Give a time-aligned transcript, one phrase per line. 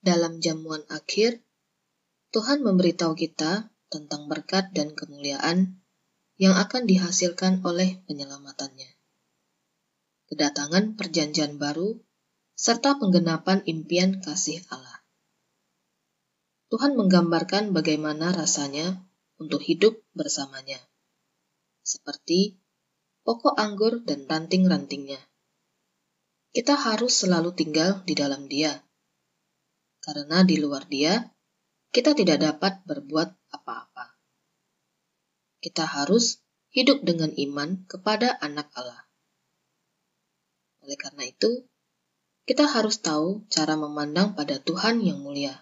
[0.00, 1.44] Dalam jamuan akhir,
[2.32, 5.84] Tuhan memberitahu kita tentang berkat dan kemuliaan
[6.40, 8.88] yang akan dihasilkan oleh penyelamatannya.
[10.32, 12.00] Kedatangan perjanjian baru
[12.56, 15.04] serta penggenapan impian kasih Allah.
[16.72, 19.04] Tuhan menggambarkan bagaimana rasanya
[19.36, 20.80] untuk hidup bersamanya,
[21.84, 22.56] seperti
[23.20, 25.20] pokok anggur dan ranting-rantingnya.
[26.56, 28.80] Kita harus selalu tinggal di dalam Dia
[30.10, 31.22] karena di luar Dia
[31.94, 34.18] kita tidak dapat berbuat apa-apa.
[35.62, 36.42] Kita harus
[36.74, 39.06] hidup dengan iman kepada Anak Allah.
[40.82, 41.62] Oleh karena itu,
[42.42, 45.54] kita harus tahu cara memandang pada Tuhan yang mulia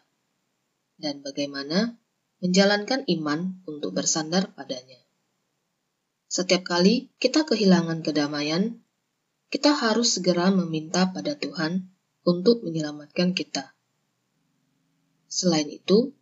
[0.96, 2.00] dan bagaimana
[2.40, 4.96] menjalankan iman untuk bersandar padanya.
[6.32, 8.80] Setiap kali kita kehilangan kedamaian,
[9.52, 11.92] kita harus segera meminta pada Tuhan
[12.24, 13.76] untuk menyelamatkan kita.
[15.28, 16.16] Selain itu,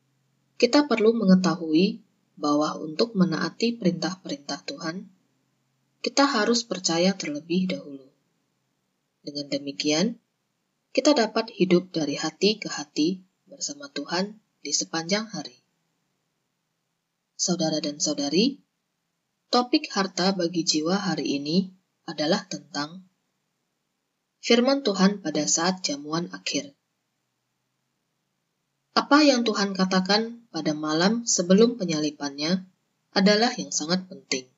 [0.59, 2.03] kita perlu mengetahui
[2.37, 5.09] bahwa untuk menaati perintah-perintah Tuhan,
[6.05, 8.07] kita harus percaya terlebih dahulu.
[9.25, 10.21] Dengan demikian,
[10.95, 15.57] kita dapat hidup dari hati ke hati bersama Tuhan di sepanjang hari.
[17.37, 18.61] Saudara dan saudari,
[19.51, 21.75] topik harta bagi jiwa hari ini
[22.07, 23.03] adalah tentang
[24.45, 26.76] firman Tuhan pada saat jamuan akhir.
[28.97, 32.65] Apa yang Tuhan katakan pada malam sebelum penyalipannya
[33.13, 34.49] adalah yang sangat penting.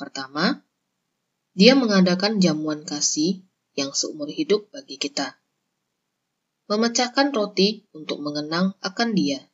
[0.00, 0.64] Pertama,
[1.52, 3.44] dia mengadakan jamuan kasih
[3.76, 5.36] yang seumur hidup bagi kita.
[6.72, 9.44] Memecahkan roti untuk mengenang akan dia.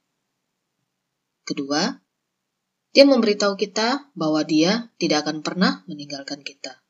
[1.42, 1.98] Kedua,
[2.94, 6.86] dia memberitahu kita bahwa dia tidak akan pernah meninggalkan kita.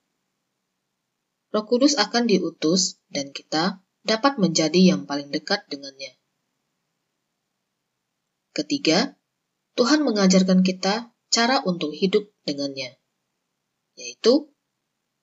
[1.57, 6.13] Roh Kudus akan diutus dan kita dapat menjadi yang paling dekat dengannya.
[8.57, 9.13] Ketiga,
[9.77, 12.97] Tuhan mengajarkan kita cara untuk hidup dengannya,
[14.01, 14.49] yaitu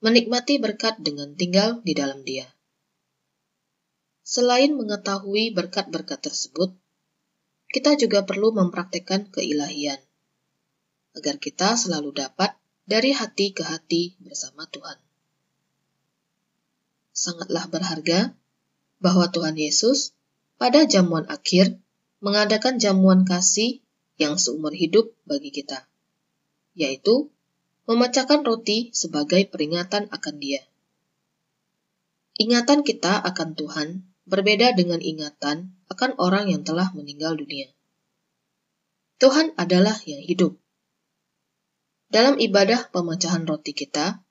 [0.06, 2.46] menikmati berkat dengan tinggal di dalam Dia.
[4.22, 6.78] Selain mengetahui berkat-berkat tersebut,
[7.74, 9.98] kita juga perlu mempraktekkan keilahian,
[11.18, 12.54] agar kita selalu dapat
[12.86, 15.02] dari hati ke hati bersama Tuhan.
[17.18, 18.38] Sangatlah berharga
[19.02, 20.14] bahwa Tuhan Yesus
[20.62, 21.83] pada jamuan akhir
[22.24, 23.84] mengadakan jamuan kasih
[24.16, 25.92] yang seumur hidup bagi kita,
[26.72, 27.28] yaitu
[27.84, 30.64] memecahkan roti sebagai peringatan akan Dia.
[32.40, 33.88] Ingatan kita akan Tuhan
[34.24, 37.68] berbeda dengan ingatan akan orang yang telah meninggal dunia.
[39.20, 40.56] Tuhan adalah yang hidup.
[42.08, 44.24] Dalam ibadah pemecahan roti kita,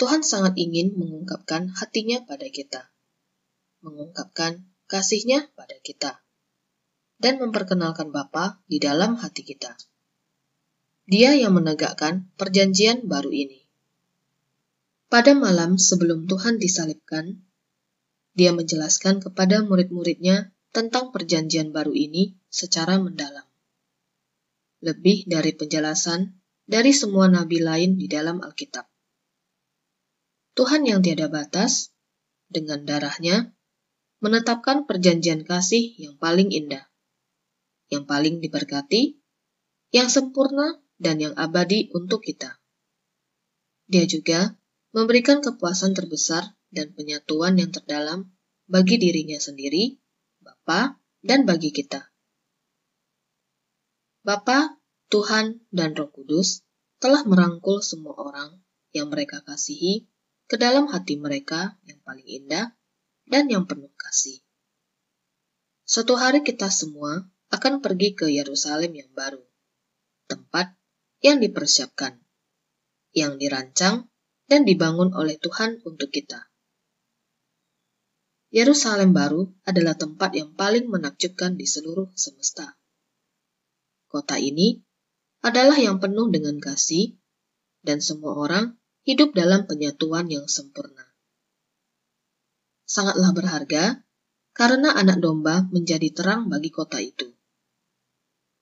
[0.00, 2.88] Tuhan sangat ingin mengungkapkan hatinya pada kita,
[3.84, 6.24] mengungkapkan kasihnya pada kita
[7.20, 9.76] dan memperkenalkan Bapa di dalam hati kita.
[11.04, 13.60] Dia yang menegakkan perjanjian baru ini.
[15.12, 17.44] Pada malam sebelum Tuhan disalibkan,
[18.32, 23.44] dia menjelaskan kepada murid-muridnya tentang perjanjian baru ini secara mendalam.
[24.80, 28.86] Lebih dari penjelasan dari semua nabi lain di dalam Alkitab.
[30.56, 31.92] Tuhan yang tiada batas,
[32.46, 33.50] dengan darahnya,
[34.22, 36.89] menetapkan perjanjian kasih yang paling indah
[37.90, 39.18] yang paling diberkati,
[39.90, 42.60] yang sempurna, dan yang abadi untuk kita.
[43.90, 44.54] Dia juga
[44.94, 48.30] memberikan kepuasan terbesar dan penyatuan yang terdalam
[48.70, 49.98] bagi dirinya sendiri,
[50.38, 52.06] Bapa, dan bagi kita.
[54.22, 54.78] Bapa,
[55.10, 56.62] Tuhan, dan Roh Kudus
[57.02, 58.60] telah merangkul semua orang
[58.94, 60.06] yang mereka kasihi
[60.46, 62.76] ke dalam hati mereka yang paling indah
[63.26, 64.38] dan yang penuh kasih.
[65.86, 69.42] Suatu hari kita semua akan pergi ke Yerusalem yang baru,
[70.30, 70.70] tempat
[71.18, 72.22] yang dipersiapkan,
[73.10, 74.06] yang dirancang
[74.46, 76.46] dan dibangun oleh Tuhan untuk kita.
[78.54, 82.78] Yerusalem baru adalah tempat yang paling menakjubkan di seluruh semesta.
[84.06, 84.82] Kota ini
[85.42, 87.18] adalah yang penuh dengan kasih,
[87.82, 91.02] dan semua orang hidup dalam penyatuan yang sempurna.
[92.86, 93.84] Sangatlah berharga
[94.54, 97.39] karena anak domba menjadi terang bagi kota itu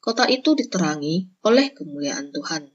[0.09, 2.73] kota itu diterangi oleh kemuliaan Tuhan.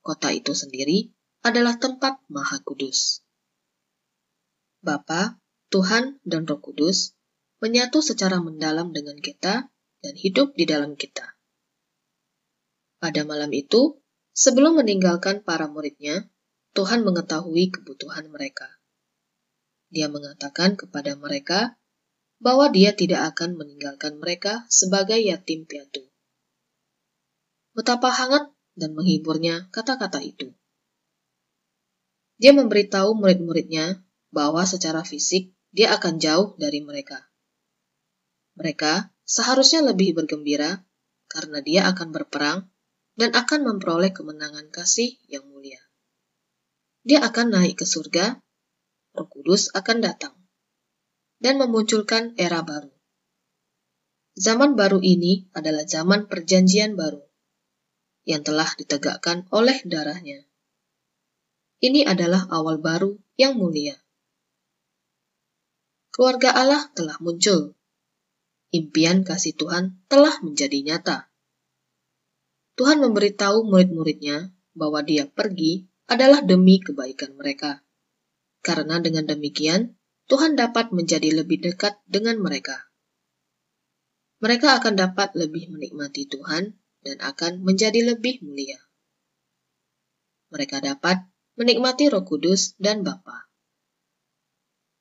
[0.00, 1.12] Kota itu sendiri
[1.44, 3.20] adalah tempat Maha Kudus.
[4.80, 5.36] Bapa,
[5.68, 7.12] Tuhan, dan Roh Kudus
[7.60, 9.68] menyatu secara mendalam dengan kita
[10.00, 11.36] dan hidup di dalam kita.
[12.96, 14.00] Pada malam itu,
[14.32, 16.24] sebelum meninggalkan para muridnya,
[16.72, 18.80] Tuhan mengetahui kebutuhan mereka.
[19.92, 21.76] Dia mengatakan kepada mereka
[22.38, 26.06] bahwa Dia tidak akan meninggalkan mereka sebagai yatim piatu.
[27.74, 30.54] Betapa hangat dan menghiburnya kata-kata itu.
[32.38, 33.98] Dia memberitahu murid-muridnya
[34.30, 37.26] bahwa secara fisik dia akan jauh dari mereka.
[38.54, 40.86] Mereka seharusnya lebih bergembira
[41.26, 42.70] karena dia akan berperang
[43.18, 45.82] dan akan memperoleh kemenangan kasih yang mulia.
[47.02, 48.38] Dia akan naik ke surga,
[49.18, 50.37] Roh Kudus akan datang
[51.38, 52.90] dan memunculkan era baru.
[54.38, 57.18] Zaman baru ini adalah zaman perjanjian baru
[58.22, 60.46] yang telah ditegakkan oleh darahnya.
[61.82, 63.98] Ini adalah awal baru yang mulia.
[66.14, 67.74] Keluarga Allah telah muncul.
[68.70, 71.30] Impian kasih Tuhan telah menjadi nyata.
[72.78, 77.82] Tuhan memberitahu murid-muridnya bahwa dia pergi adalah demi kebaikan mereka.
[78.62, 79.97] Karena dengan demikian,
[80.28, 82.88] Tuhan dapat menjadi lebih dekat dengan mereka.
[84.44, 88.78] Mereka akan dapat lebih menikmati Tuhan dan akan menjadi lebih mulia.
[90.52, 91.24] Mereka dapat
[91.58, 93.48] menikmati Roh Kudus dan Bapa.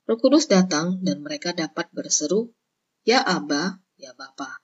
[0.07, 2.55] Roh Kudus datang dan mereka dapat berseru,
[3.03, 4.63] "Ya Aba, ya Bapa."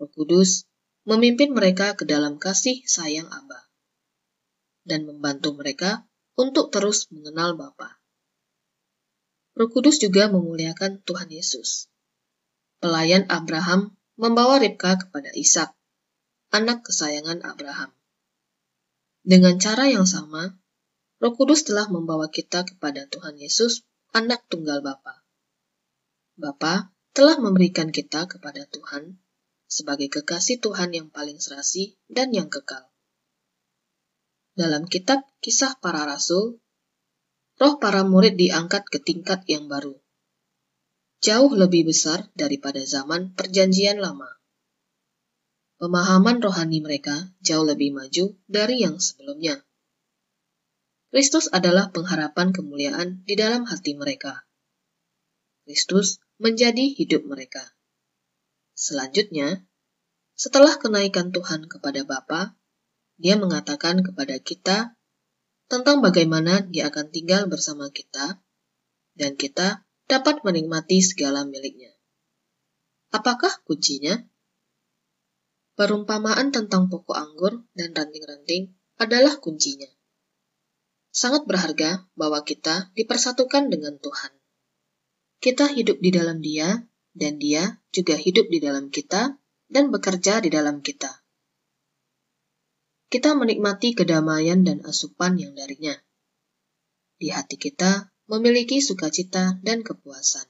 [0.00, 0.66] Roh Kudus
[1.04, 3.60] memimpin mereka ke dalam kasih sayang Aba,
[4.88, 8.01] dan membantu mereka untuk terus mengenal Bapa.
[9.52, 11.92] Roh Kudus juga memuliakan Tuhan Yesus.
[12.80, 15.76] Pelayan Abraham membawa Ribka kepada Ishak,
[16.52, 17.92] anak kesayangan Abraham.
[19.22, 20.56] Dengan cara yang sama,
[21.22, 25.22] Roh Kudus telah membawa kita kepada Tuhan Yesus, anak tunggal Bapa.
[26.34, 29.20] Bapa telah memberikan kita kepada Tuhan
[29.68, 32.88] sebagai kekasih Tuhan yang paling serasi dan yang kekal.
[34.52, 36.60] Dalam kitab Kisah Para Rasul,
[37.60, 39.96] roh para murid diangkat ke tingkat yang baru,
[41.22, 44.28] jauh lebih besar daripada zaman Perjanjian Lama.
[45.82, 49.58] Pemahaman rohani mereka jauh lebih maju dari yang sebelumnya.
[51.12, 54.46] Kristus adalah pengharapan kemuliaan di dalam hati mereka.
[55.68, 57.62] Kristus menjadi hidup mereka.
[58.72, 59.62] Selanjutnya,
[60.34, 62.56] setelah kenaikan Tuhan kepada Bapa,
[63.20, 64.98] dia mengatakan kepada kita
[65.72, 68.36] tentang bagaimana dia akan tinggal bersama kita
[69.16, 71.96] dan kita dapat menikmati segala miliknya.
[73.08, 74.20] Apakah kuncinya?
[75.72, 79.88] Perumpamaan tentang pokok anggur dan ranting-ranting adalah kuncinya.
[81.08, 84.32] Sangat berharga bahwa kita dipersatukan dengan Tuhan.
[85.40, 86.84] Kita hidup di dalam Dia,
[87.16, 89.40] dan Dia juga hidup di dalam kita,
[89.72, 91.21] dan bekerja di dalam kita.
[93.12, 95.92] Kita menikmati kedamaian dan asupan yang darinya.
[97.20, 100.48] Di hati kita memiliki sukacita dan kepuasan.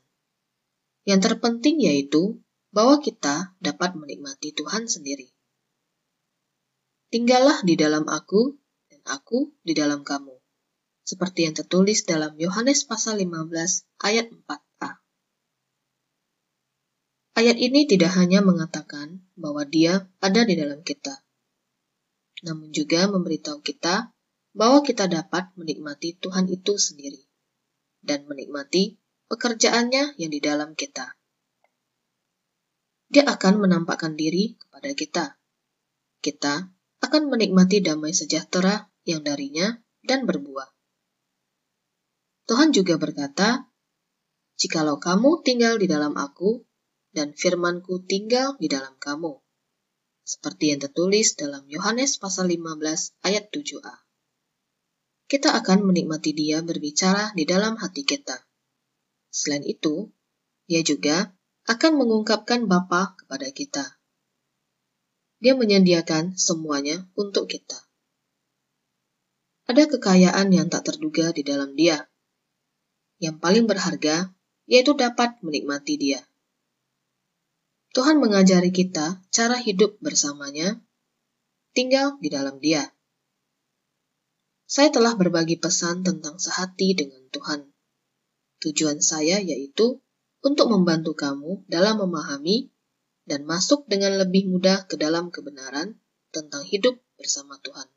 [1.03, 2.38] Yang terpenting yaitu
[2.70, 5.35] bahwa kita dapat menikmati Tuhan sendiri.
[7.11, 8.55] Tinggallah di dalam aku
[8.87, 10.38] dan aku di dalam kamu.
[11.03, 14.38] Seperti yang tertulis dalam Yohanes pasal 15 ayat 4.
[17.43, 21.26] Ayat ini tidak hanya mengatakan bahwa Dia ada di dalam kita,
[22.43, 24.11] namun juga memberitahu kita
[24.53, 27.23] bahwa kita dapat menikmati Tuhan itu sendiri
[28.03, 28.99] dan menikmati
[29.31, 31.17] pekerjaannya yang di dalam kita.
[33.12, 35.25] Dia akan menampakkan diri kepada kita.
[36.21, 36.55] Kita
[37.02, 40.69] akan menikmati damai sejahtera yang darinya dan berbuah.
[42.47, 43.71] Tuhan juga berkata,
[44.59, 46.66] "Jikalau kamu tinggal di dalam Aku
[47.12, 49.41] dan firmanku tinggal di dalam kamu.
[50.23, 52.79] Seperti yang tertulis dalam Yohanes pasal 15
[53.26, 53.95] ayat 7a.
[55.26, 58.38] Kita akan menikmati dia berbicara di dalam hati kita.
[59.35, 60.14] Selain itu,
[60.71, 61.35] dia juga
[61.67, 63.85] akan mengungkapkan Bapa kepada kita.
[65.43, 67.83] Dia menyediakan semuanya untuk kita.
[69.67, 72.07] Ada kekayaan yang tak terduga di dalam dia.
[73.19, 74.31] Yang paling berharga
[74.71, 76.23] yaitu dapat menikmati dia.
[77.92, 80.80] Tuhan mengajari kita cara hidup bersamanya,
[81.76, 82.88] tinggal di dalam Dia.
[84.64, 87.68] Saya telah berbagi pesan tentang sehati dengan Tuhan.
[88.64, 90.00] Tujuan saya yaitu
[90.40, 92.72] untuk membantu kamu dalam memahami
[93.28, 96.00] dan masuk dengan lebih mudah ke dalam kebenaran
[96.32, 97.92] tentang hidup bersama Tuhan.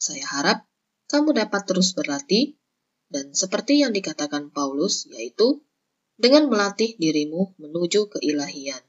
[0.00, 0.64] Saya harap
[1.12, 2.56] kamu dapat terus berlatih
[3.12, 5.60] dan seperti yang dikatakan Paulus, yaitu
[6.18, 8.82] dengan melatih dirimu menuju keilahian.